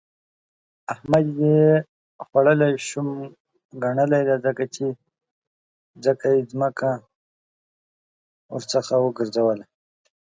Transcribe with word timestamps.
احمد 0.93 1.25
يې 1.41 1.59
خوړلې 2.25 2.69
شومه 2.87 3.17
ګنلی 3.83 4.21
دی؛ 4.43 4.89
ځکه 6.05 6.27
يې 6.35 6.41
ځمکه 6.51 6.91
ورڅخه 8.53 8.95
وګرځوله. 8.99 9.65